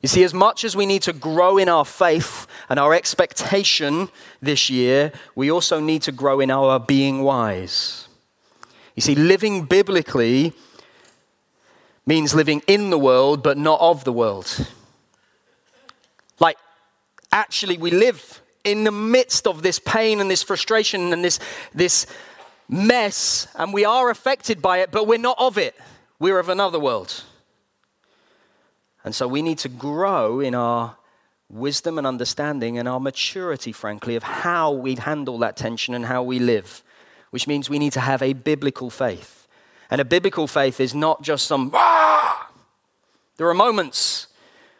[0.00, 4.10] You see, as much as we need to grow in our faith and our expectation
[4.40, 8.06] this year, we also need to grow in our being wise.
[8.94, 10.52] You see, living biblically
[12.06, 14.68] means living in the world, but not of the world.
[16.38, 16.58] Like,
[17.32, 21.40] actually, we live in the midst of this pain and this frustration and this,
[21.74, 22.06] this
[22.68, 25.74] mess and we are affected by it, but we're not of it.
[26.18, 27.24] We're of another world.
[29.04, 30.96] And so we need to grow in our
[31.50, 36.22] wisdom and understanding and our maturity, frankly, of how we handle that tension and how
[36.22, 36.82] we live,
[37.30, 39.46] which means we need to have a biblical faith.
[39.90, 42.50] And a biblical faith is not just some, ah!
[43.36, 44.28] there are moments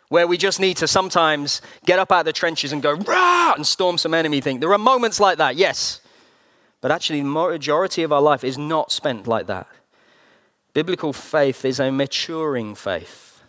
[0.08, 3.52] where we just need to sometimes get up out of the trenches and go, rah,
[3.54, 4.60] and storm some enemy thing.
[4.60, 6.00] There are moments like that, yes.
[6.84, 9.66] But actually, the majority of our life is not spent like that.
[10.74, 13.40] Biblical faith is a maturing faith.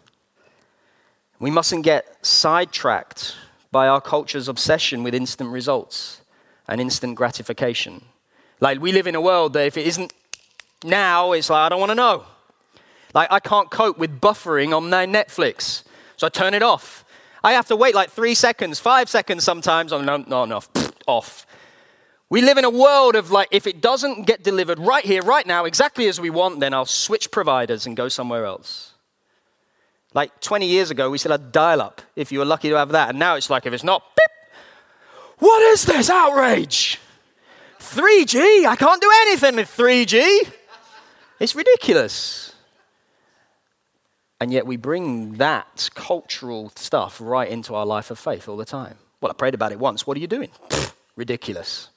[1.40, 3.36] We mustn't get sidetracked
[3.74, 6.22] by our culture's obsession with instant results
[6.70, 8.06] and instant gratification.
[8.62, 10.14] Like, we live in a world that if it isn't
[10.86, 12.24] now, it's like, I don't want to know.
[13.14, 15.84] Like, I can't cope with buffering on my Netflix,
[16.16, 17.04] so I turn it off.
[17.44, 19.92] I have to wait like three seconds, five seconds sometimes.
[19.92, 20.62] I'm no, no, no,
[21.06, 21.46] off.
[22.30, 25.46] We live in a world of like, if it doesn't get delivered right here, right
[25.46, 28.94] now, exactly as we want, then I'll switch providers and go somewhere else.
[30.14, 32.90] Like 20 years ago, we still had dial up, if you were lucky to have
[32.90, 33.10] that.
[33.10, 34.30] And now it's like, if it's not, beep,
[35.40, 37.00] what is this outrage?
[37.80, 38.66] 3G?
[38.66, 40.52] I can't do anything with 3G.
[41.40, 42.56] It's ridiculous.
[44.40, 48.66] And yet we bring that cultural stuff right into our life of faith all the
[48.66, 48.98] time.
[49.22, 50.08] Well, I prayed about it once.
[50.08, 50.50] What are you doing?
[51.16, 51.90] ridiculous.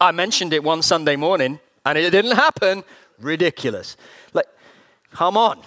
[0.00, 2.84] I mentioned it one Sunday morning and it didn't happen.
[3.18, 3.96] Ridiculous.
[4.32, 4.46] Like,
[5.12, 5.60] come on.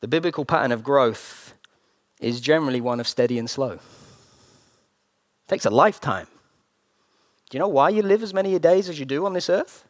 [0.00, 1.54] The biblical pattern of growth
[2.20, 3.72] is generally one of steady and slow.
[3.72, 3.80] It
[5.48, 6.26] takes a lifetime.
[7.48, 9.84] Do you know why you live as many days as you do on this earth?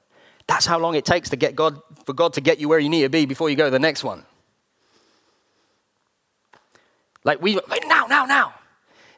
[0.46, 2.88] That's how long it takes to get God, for God to get you where you
[2.88, 4.24] need to be before you go to the next one.
[7.24, 8.54] Like we, now, now, now.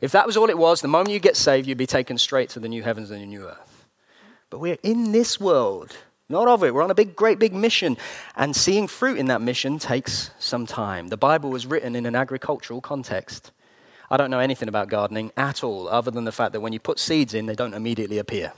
[0.00, 2.50] If that was all it was, the moment you get saved, you'd be taken straight
[2.50, 3.86] to the new heavens and the new earth.
[4.50, 5.96] But we're in this world,
[6.28, 6.72] not of it.
[6.72, 7.96] We're on a big, great big mission.
[8.36, 11.08] And seeing fruit in that mission takes some time.
[11.08, 13.50] The Bible was written in an agricultural context.
[14.10, 16.80] I don't know anything about gardening at all, other than the fact that when you
[16.80, 18.52] put seeds in, they don't immediately appear.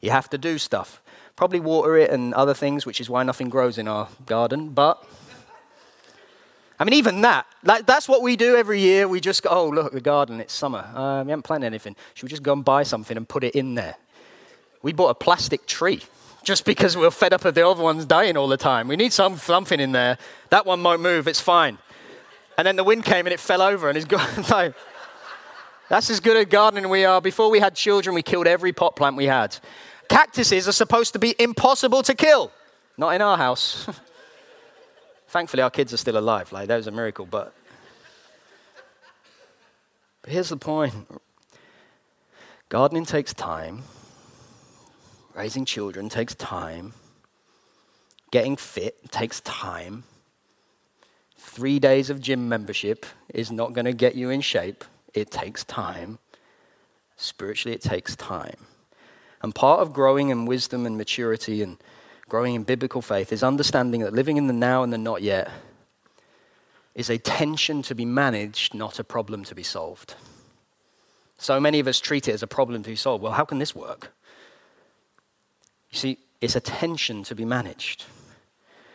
[0.00, 1.02] You have to do stuff.
[1.36, 4.70] Probably water it and other things, which is why nothing grows in our garden.
[4.70, 5.04] But,
[6.80, 9.06] I mean, even that, like, that's what we do every year.
[9.06, 10.78] We just go, oh, look, the garden, it's summer.
[10.78, 11.94] Uh, we haven't planted anything.
[12.14, 13.96] Should we just go and buy something and put it in there?
[14.80, 16.02] We bought a plastic tree
[16.42, 18.88] just because we're fed up of the other ones dying all the time.
[18.88, 20.16] We need some, something in there.
[20.48, 21.76] That one won't move, it's fine.
[22.56, 24.26] And then the wind came and it fell over and it's gone.
[24.50, 24.72] no.
[25.90, 27.20] That's as good at gardening we are.
[27.20, 29.54] Before we had children, we killed every pot plant we had.
[30.08, 32.50] Cactuses are supposed to be impossible to kill.
[32.96, 33.86] Not in our house.
[35.30, 36.50] Thankfully, our kids are still alive.
[36.50, 37.24] Like, that was a miracle.
[37.24, 37.54] But,
[40.22, 40.92] but here's the point
[42.68, 43.84] gardening takes time,
[45.36, 46.94] raising children takes time,
[48.32, 50.02] getting fit takes time.
[51.38, 54.84] Three days of gym membership is not going to get you in shape.
[55.14, 56.18] It takes time.
[57.16, 58.56] Spiritually, it takes time.
[59.42, 61.78] And part of growing in wisdom and maturity and
[62.30, 65.50] growing in biblical faith is understanding that living in the now and the not yet
[66.94, 70.14] is a tension to be managed, not a problem to be solved.
[71.36, 73.22] So many of us treat it as a problem to be solved.
[73.22, 74.12] Well, how can this work?
[75.90, 78.04] You see, it's a tension to be managed.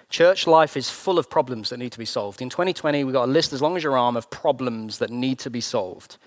[0.10, 2.42] Church life is full of problems that need to be solved.
[2.42, 5.40] In 2020, we've got a list as long as your arm of problems that need
[5.40, 6.18] to be solved.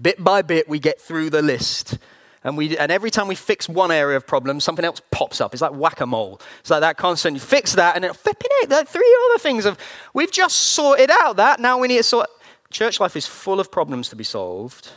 [0.00, 1.98] Bit by bit, we get through the list.
[2.44, 5.52] And, we, and every time we fix one area of problem, something else pops up.
[5.52, 6.40] It's like whack a mole.
[6.60, 7.34] It's like that constant.
[7.34, 8.70] You fix that, and then flipping it.
[8.70, 9.78] Like three other things of
[10.12, 11.60] we've just sorted out that.
[11.60, 12.28] Now we need to sort.
[12.70, 14.90] Church life is full of problems to be solved.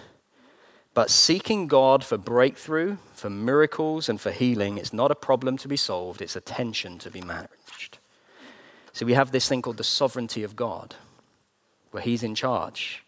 [0.95, 5.67] But seeking God for breakthrough, for miracles, and for healing is not a problem to
[5.67, 7.99] be solved, it's a tension to be managed.
[8.93, 10.95] So we have this thing called the sovereignty of God,
[11.91, 13.03] where He's in charge,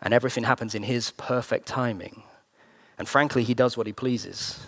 [0.00, 2.22] and everything happens in His perfect timing.
[2.98, 4.66] And frankly, He does what He pleases,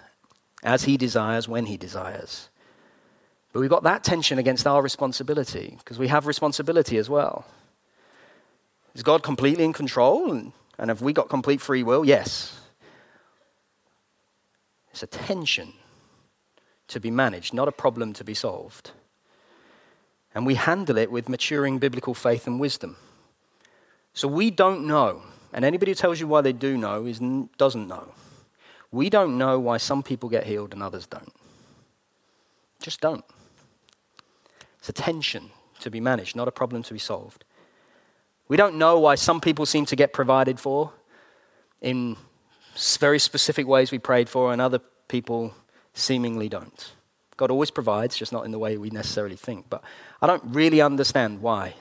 [0.62, 2.48] as He desires, when He desires.
[3.52, 7.44] But we've got that tension against our responsibility, because we have responsibility as well.
[8.94, 10.32] Is God completely in control?
[10.32, 12.04] And, have we got complete free will?
[12.04, 12.60] Yes.
[14.90, 15.72] It's a tension
[16.88, 18.92] to be managed, not a problem to be solved.
[20.34, 22.96] And we handle it with maturing biblical faith and wisdom.
[24.12, 25.22] So we don't know,
[25.54, 27.20] and anybody who tells you why they do know is,
[27.56, 28.12] doesn't know.
[28.90, 31.32] We don't know why some people get healed and others don't.
[32.80, 33.24] Just don't.
[34.78, 37.44] It's a tension to be managed, not a problem to be solved.
[38.48, 40.92] We don't know why some people seem to get provided for
[41.80, 42.16] in
[42.98, 45.54] very specific ways we prayed for, and other people
[45.94, 46.92] seemingly don't.
[47.36, 49.70] God always provides, just not in the way we necessarily think.
[49.70, 49.82] But
[50.20, 51.74] I don't really understand why.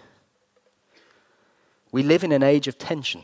[1.91, 3.23] We live in an age of tension.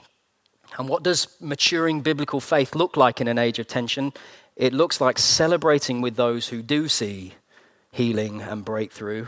[0.79, 4.13] And what does maturing biblical faith look like in an age of tension?
[4.55, 7.33] It looks like celebrating with those who do see
[7.91, 9.27] healing and breakthrough,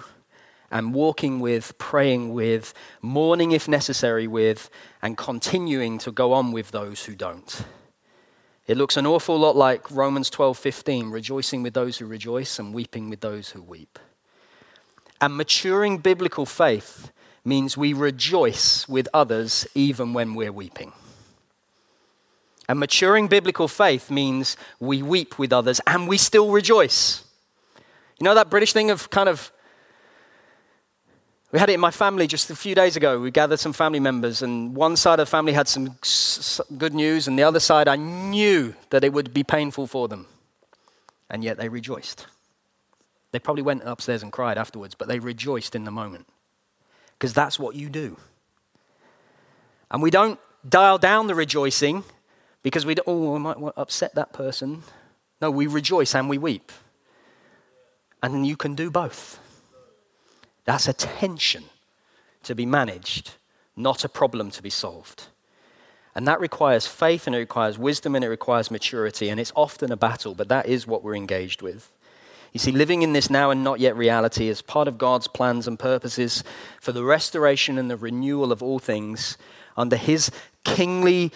[0.71, 4.69] and walking with, praying with, mourning if necessary with,
[5.01, 7.65] and continuing to go on with those who don't.
[8.65, 13.09] It looks an awful lot like Romans 12:15, rejoicing with those who rejoice and weeping
[13.09, 13.99] with those who weep.
[15.19, 17.11] And maturing biblical faith
[17.43, 20.93] means we rejoice with others even when we're weeping.
[22.71, 27.25] And maturing biblical faith means we weep with others and we still rejoice.
[28.17, 29.51] You know that British thing of kind of
[31.51, 33.19] we had it in my family just a few days ago.
[33.19, 35.97] We gathered some family members, and one side of the family had some
[36.77, 40.27] good news, and the other side, I knew that it would be painful for them.
[41.29, 42.25] And yet they rejoiced.
[43.33, 46.25] They probably went upstairs and cried afterwards, but they rejoiced in the moment.
[47.19, 48.15] Because that's what you do.
[49.89, 52.05] And we don't dial down the rejoicing
[52.63, 54.83] because oh, we, oh, I might upset that person.
[55.41, 56.71] No, we rejoice and we weep.
[58.21, 59.39] And you can do both.
[60.65, 61.63] That's a tension
[62.43, 63.31] to be managed,
[63.75, 65.27] not a problem to be solved.
[66.13, 69.29] And that requires faith and it requires wisdom and it requires maturity.
[69.29, 71.91] And it's often a battle, but that is what we're engaged with.
[72.51, 75.67] You see, living in this now and not yet reality is part of God's plans
[75.67, 76.43] and purposes
[76.81, 79.37] for the restoration and the renewal of all things
[79.77, 80.31] under His
[80.65, 81.31] kingly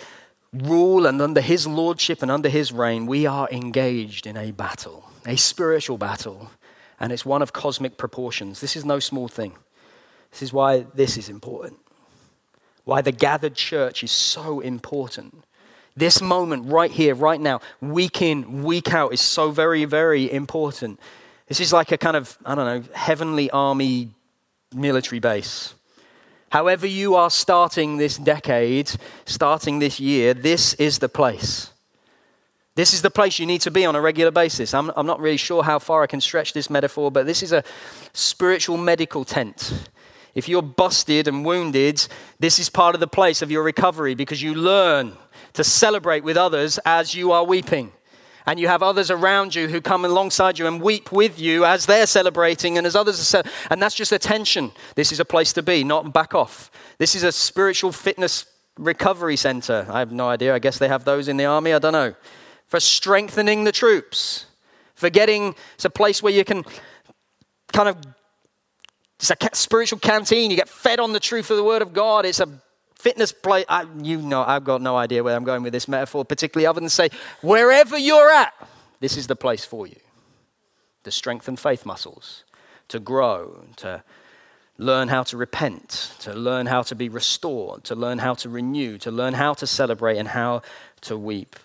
[0.64, 3.06] rule and under His lordship and under His reign.
[3.06, 6.50] We are engaged in a battle, a spiritual battle
[7.00, 8.62] and it's one of cosmic proportions.
[8.62, 9.54] This is no small thing.
[10.32, 11.78] This is why this is important.
[12.84, 15.44] Why the gathered church is so important.
[15.96, 21.00] This moment right here, right now, week in, week out, is so very, very important.
[21.48, 24.10] This is like a kind of, I don't know, heavenly army
[24.74, 25.75] military base.
[26.56, 28.90] However, you are starting this decade,
[29.26, 31.70] starting this year, this is the place.
[32.76, 34.74] This is the place you need to be on a regular basis.
[34.74, 37.52] I'm, I'm not really sure how far I can stretch this metaphor, but this is
[37.52, 37.62] a
[38.14, 39.90] spiritual medical tent.
[40.34, 42.08] If you're busted and wounded,
[42.40, 45.12] this is part of the place of your recovery because you learn
[45.56, 47.92] to celebrate with others as you are weeping.
[48.46, 51.86] And you have others around you who come alongside you and weep with you as
[51.86, 53.60] they're celebrating and as others are celebrating.
[53.72, 54.72] And that's just attention.
[54.96, 56.70] This is a place to be, not back off.
[56.98, 58.46] This is a spiritual fitness
[58.78, 59.88] recovery center.
[59.90, 60.54] I have no idea.
[60.54, 61.74] I guess they have those in the army.
[61.74, 62.14] I don't know
[62.68, 64.46] for strengthening the troops,
[64.96, 66.64] for getting, it's a place where you can
[67.72, 67.98] kind of,
[69.20, 70.52] it's a spiritual canteen.
[70.52, 72.26] You get fed on the truth of the Word of God.
[72.26, 72.50] It's a
[72.96, 73.66] fitness place.
[73.70, 76.80] I, you know, I've got no idea where I'm going with this metaphor, particularly other
[76.80, 77.10] than say,
[77.42, 78.54] wherever you're at,
[79.00, 79.98] this is the place for you
[81.04, 82.44] to strengthen faith muscles,
[82.88, 84.04] to grow, to
[84.78, 88.98] learn how to repent, to learn how to be restored, to learn how to renew,
[88.98, 90.62] to learn how to celebrate and how
[91.02, 91.56] to weep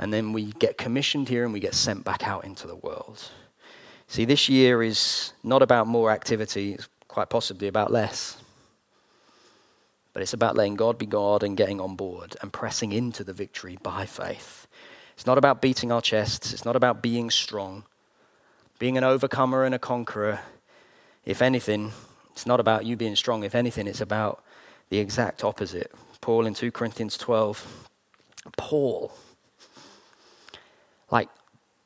[0.00, 3.22] and then we get commissioned here and we get sent back out into the world.
[4.08, 8.38] See, this year is not about more activity, it's quite possibly about less.
[10.12, 13.32] But it's about letting God be God and getting on board and pressing into the
[13.32, 14.66] victory by faith.
[15.14, 17.84] It's not about beating our chests, it's not about being strong,
[18.78, 20.40] being an overcomer and a conqueror.
[21.24, 21.92] If anything,
[22.32, 23.44] it's not about you being strong.
[23.44, 24.42] If anything, it's about
[24.88, 25.92] the exact opposite.
[26.20, 27.88] Paul in 2 Corinthians 12.
[28.56, 29.12] Paul,
[31.10, 31.28] like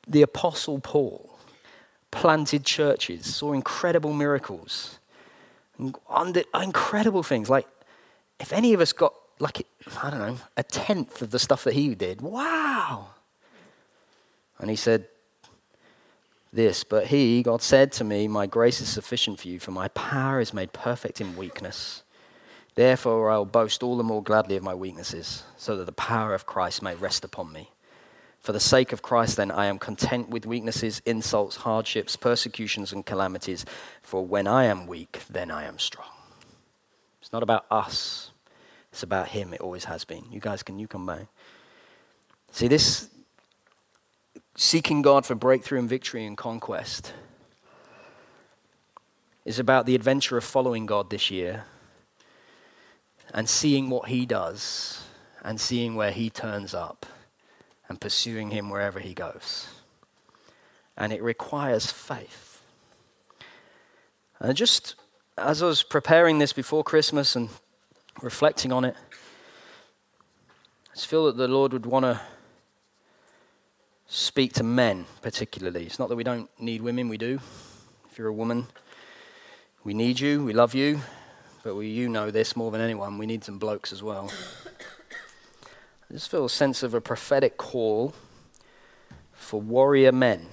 [0.06, 1.38] the Apostle Paul
[2.10, 4.98] planted churches, saw incredible miracles,
[6.54, 7.50] incredible things.
[7.50, 7.66] Like,
[8.40, 9.66] if any of us got, like,
[10.02, 13.08] I don't know, a tenth of the stuff that he did, wow.
[14.58, 15.06] And he said,
[16.54, 19.88] this, but he, God said to me, My grace is sufficient for you, for my
[19.88, 22.04] power is made perfect in weakness.
[22.76, 26.46] Therefore, I'll boast all the more gladly of my weaknesses, so that the power of
[26.46, 27.70] Christ may rest upon me.
[28.40, 33.04] For the sake of Christ, then, I am content with weaknesses, insults, hardships, persecutions, and
[33.04, 33.64] calamities.
[34.02, 36.13] For when I am weak, then I am strong.
[37.34, 38.30] Not about us,
[38.92, 39.52] it's about Him.
[39.52, 40.22] It always has been.
[40.30, 41.26] You guys, can you come back?
[42.52, 43.10] See, this
[44.54, 47.12] seeking God for breakthrough and victory and conquest
[49.44, 51.64] is about the adventure of following God this year
[53.32, 55.02] and seeing what He does
[55.42, 57.04] and seeing where He turns up
[57.88, 59.66] and pursuing Him wherever He goes.
[60.96, 62.62] And it requires faith.
[64.38, 64.94] And just
[65.36, 67.48] as I was preparing this before Christmas and
[68.22, 68.94] reflecting on it,
[70.90, 72.20] I just feel that the Lord would want to
[74.06, 75.86] speak to men particularly.
[75.86, 77.40] It's not that we don't need women, we do.
[78.10, 78.68] If you're a woman,
[79.82, 81.00] we need you, we love you,
[81.64, 83.18] but we, you know this more than anyone.
[83.18, 84.30] We need some blokes as well.
[86.08, 88.14] I just feel a sense of a prophetic call
[89.32, 90.46] for warrior men.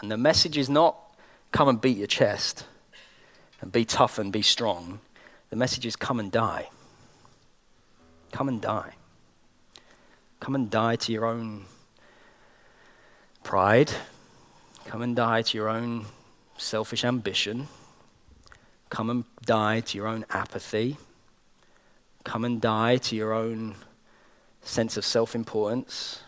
[0.00, 0.96] And the message is not
[1.50, 2.64] come and beat your chest
[3.60, 5.00] and be tough and be strong.
[5.50, 6.68] The message is come and die.
[8.32, 8.92] Come and die.
[10.40, 11.64] Come and die to your own
[13.42, 13.90] pride.
[14.84, 16.06] Come and die to your own
[16.56, 17.68] selfish ambition.
[18.90, 20.96] Come and die to your own apathy.
[22.24, 23.74] Come and die to your own
[24.62, 26.22] sense of self importance.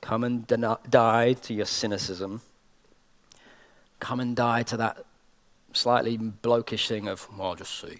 [0.00, 0.46] Come and
[0.90, 2.40] die to your cynicism.
[4.00, 5.04] Come and die to that
[5.72, 7.98] slightly blokish thing of, well, I'll just see.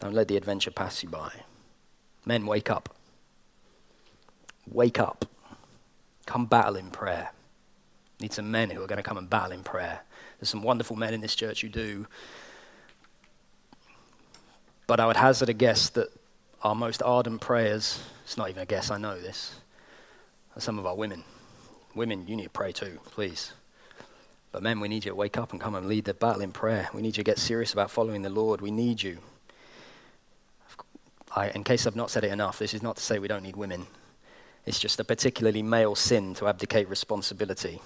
[0.00, 1.32] Don't let the adventure pass you by.
[2.24, 2.94] Men, wake up.
[4.70, 5.24] Wake up.
[6.26, 7.30] Come battle in prayer.
[8.20, 10.00] Need some men who are going to come and battle in prayer.
[10.38, 12.06] There's some wonderful men in this church who do.
[14.86, 16.08] But I would hazard a guess that
[16.62, 19.54] our most ardent prayers, it's not even a guess, I know this,
[20.54, 21.24] are some of our women.
[21.94, 23.52] Women, you need to pray too, please.
[24.56, 26.50] But men, we need you to wake up and come and lead the battle in
[26.50, 26.88] prayer.
[26.94, 28.62] We need you to get serious about following the Lord.
[28.62, 29.18] We need you.
[31.30, 33.42] I, in case I've not said it enough, this is not to say we don't
[33.42, 33.86] need women.
[34.64, 37.82] It's just a particularly male sin to abdicate responsibility.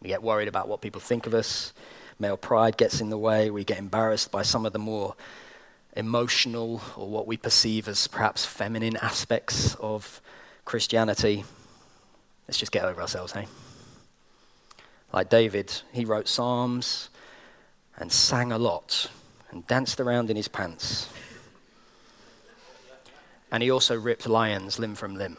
[0.00, 1.74] We get worried about what people think of us.
[2.18, 3.50] Male pride gets in the way.
[3.50, 5.16] We get embarrassed by some of the more
[5.94, 10.22] emotional or what we perceive as perhaps feminine aspects of
[10.64, 11.44] Christianity.
[12.46, 13.48] Let's just get over ourselves, hey?
[15.12, 17.08] Like David, he wrote Psalms
[17.96, 19.10] and sang a lot
[19.50, 21.08] and danced around in his pants.
[23.50, 25.38] And he also ripped lions limb from limb.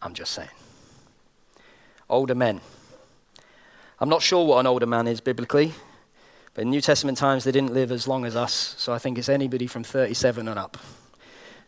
[0.00, 0.48] I'm just saying.
[2.08, 2.60] Older men.
[3.98, 5.72] I'm not sure what an older man is biblically,
[6.54, 9.18] but in New Testament times they didn't live as long as us, so I think
[9.18, 10.76] it's anybody from 37 and up.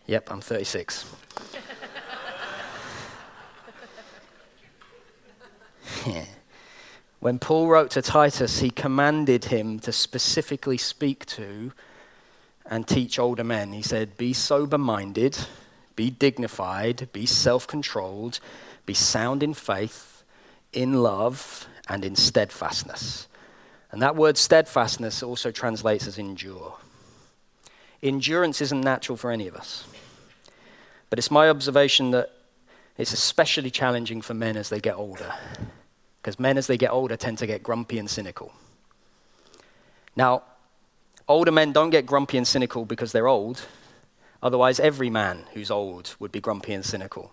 [0.07, 1.05] Yep, I'm 36.
[7.21, 11.73] when Paul wrote to Titus, he commanded him to specifically speak to
[12.65, 13.73] and teach older men.
[13.73, 15.37] He said, Be sober minded,
[15.97, 18.39] be dignified, be self controlled,
[18.87, 20.23] be sound in faith,
[20.73, 23.27] in love, and in steadfastness.
[23.91, 26.77] And that word steadfastness also translates as endure.
[28.03, 29.85] Endurance isn't natural for any of us.
[31.11, 32.31] But it's my observation that
[32.97, 35.33] it's especially challenging for men as they get older.
[36.21, 38.53] Because men, as they get older, tend to get grumpy and cynical.
[40.17, 40.43] Now,
[41.29, 43.63] older men don't get grumpy and cynical because they're old.
[44.43, 47.33] Otherwise, every man who's old would be grumpy and cynical.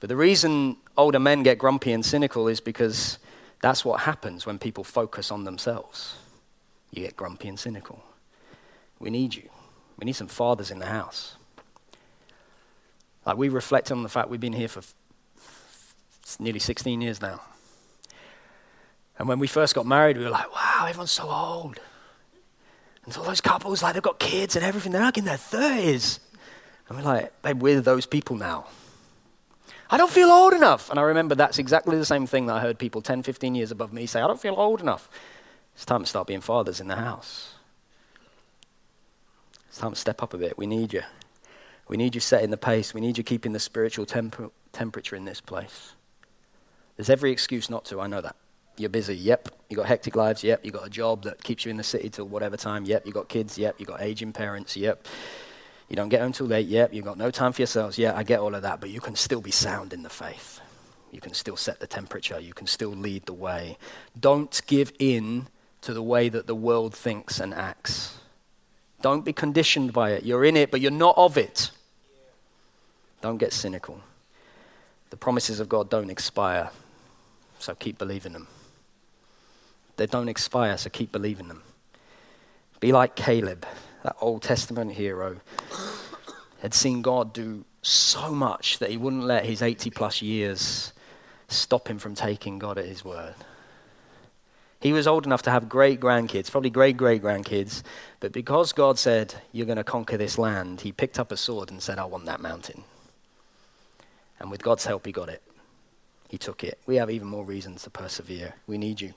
[0.00, 3.18] But the reason older men get grumpy and cynical is because
[3.60, 6.16] that's what happens when people focus on themselves.
[6.92, 8.02] You get grumpy and cynical.
[8.98, 9.48] We need you.
[9.98, 11.36] We need some fathers in the house.
[13.26, 14.82] Like we reflect on the fact we've been here for
[16.38, 17.40] nearly 16 years now.
[19.20, 21.78] And when we first got married, we were like, wow, everyone's so old.
[23.04, 25.36] And so all those couples, like, they've got kids and everything, they're like in their
[25.36, 26.20] 30s.
[26.88, 28.68] And we're like, babe, we're those people now.
[29.90, 30.88] I don't feel old enough.
[30.88, 33.70] And I remember that's exactly the same thing that I heard people 10, 15 years
[33.70, 35.10] above me say, I don't feel old enough.
[35.74, 37.52] It's time to start being fathers in the house.
[39.68, 40.56] It's time to step up a bit.
[40.56, 41.02] We need you.
[41.88, 42.94] We need you setting the pace.
[42.94, 45.92] We need you keeping the spiritual temp- temperature in this place.
[46.96, 48.36] There's every excuse not to, I know that.
[48.80, 49.14] You're busy.
[49.14, 49.50] Yep.
[49.68, 50.42] You got hectic lives.
[50.42, 50.64] Yep.
[50.64, 52.86] You got a job that keeps you in the city till whatever time.
[52.86, 53.06] Yep.
[53.06, 53.58] You got kids.
[53.58, 53.78] Yep.
[53.78, 54.74] You got aging parents.
[54.74, 55.06] Yep.
[55.90, 56.66] You don't get home too late.
[56.66, 56.94] Yep.
[56.94, 57.98] You've got no time for yourselves.
[57.98, 58.80] Yeah, I get all of that.
[58.80, 60.60] But you can still be sound in the faith.
[61.12, 62.40] You can still set the temperature.
[62.40, 63.76] You can still lead the way.
[64.18, 65.48] Don't give in
[65.82, 68.16] to the way that the world thinks and acts.
[69.02, 70.24] Don't be conditioned by it.
[70.24, 71.70] You're in it, but you're not of it.
[73.20, 74.00] Don't get cynical.
[75.10, 76.70] The promises of God don't expire,
[77.58, 78.46] so keep believing them.
[80.00, 81.60] They don't expire, so keep believing them.
[82.80, 83.66] Be like Caleb,
[84.02, 85.42] that Old Testament hero,
[86.60, 90.94] had seen God do so much that he wouldn't let his 80 plus years
[91.48, 93.34] stop him from taking God at his word.
[94.80, 97.82] He was old enough to have great grandkids, probably great great grandkids,
[98.20, 101.70] but because God said, You're going to conquer this land, he picked up a sword
[101.70, 102.84] and said, I want that mountain.
[104.38, 105.42] And with God's help, he got it.
[106.30, 106.78] He took it.
[106.86, 108.54] We have even more reasons to persevere.
[108.66, 109.12] We need you.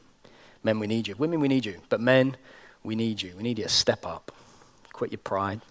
[0.63, 1.15] Men, we need you.
[1.15, 1.81] Women, we need you.
[1.89, 2.37] But men,
[2.83, 3.33] we need you.
[3.35, 4.31] We need you to step up.
[4.93, 5.61] Quit your pride.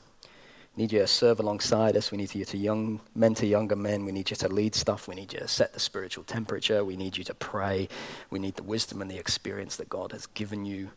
[0.76, 2.10] We need you to serve alongside us.
[2.10, 4.04] We need you to young, mentor younger men.
[4.04, 5.06] We need you to lead stuff.
[5.06, 6.84] We need you to set the spiritual temperature.
[6.84, 7.88] We need you to pray.
[8.30, 10.90] We need the wisdom and the experience that God has given you.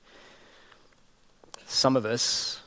[1.65, 2.61] Some of us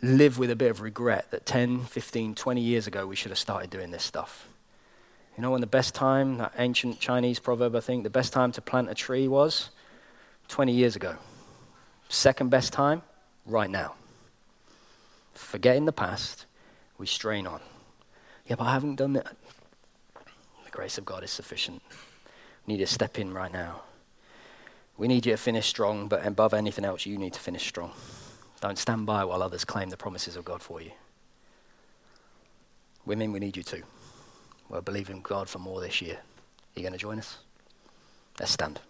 [0.00, 3.38] live with a bit of regret that 10, 15, 20 years ago we should have
[3.38, 4.48] started doing this stuff.
[5.36, 8.52] You know when the best time, that ancient Chinese proverb, I think, the best time
[8.52, 9.70] to plant a tree was
[10.48, 11.16] 20 years ago.
[12.08, 13.02] Second best time,
[13.46, 13.94] right now.
[15.34, 16.44] Forgetting the past,
[16.98, 17.60] we strain on.
[18.46, 19.34] Yeah, but I haven't done that.
[20.64, 21.80] The grace of God is sufficient.
[22.66, 23.82] We need to step in right now.
[24.98, 27.92] We need you to finish strong, but above anything else, you need to finish strong.
[28.60, 30.92] Don't stand by while others claim the promises of God for you.
[33.06, 33.82] Women, we need you too.
[34.72, 36.16] We're believing God for more this year.
[36.16, 37.36] Are you going to join us?
[38.40, 38.80] Let's stand.